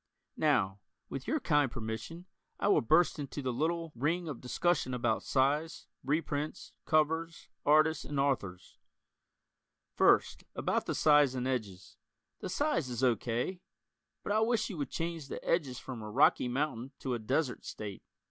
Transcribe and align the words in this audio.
Now, 0.37 0.79
with 1.09 1.27
your 1.27 1.39
kind 1.39 1.69
permission, 1.71 2.25
I 2.59 2.69
will 2.69 2.81
burst 2.81 3.19
into 3.19 3.43
the 3.43 3.53
little(?) 3.53 3.91
ring 3.95 4.27
of 4.27 4.41
discussion 4.41 4.95
about 4.95 5.21
size, 5.21 5.85
reprints, 6.03 6.73
covers, 6.85 7.49
artists 7.67 8.03
and 8.03 8.19
authors. 8.19 8.79
First, 9.93 10.43
about 10.55 10.87
the 10.87 10.95
size 10.95 11.35
and 11.35 11.47
edges: 11.47 11.97
The 12.39 12.49
size 12.49 12.89
is 12.89 13.03
O. 13.03 13.15
K., 13.15 13.61
but 14.23 14.31
I 14.33 14.39
wish 14.39 14.71
you 14.71 14.77
would 14.79 14.89
change 14.89 15.27
the 15.27 15.43
edges 15.47 15.77
from 15.77 16.01
a 16.01 16.09
"rocky 16.09 16.47
mountain" 16.47 16.93
to 17.01 17.13
a 17.13 17.19
"desert" 17.19 17.63
state. 17.63 18.01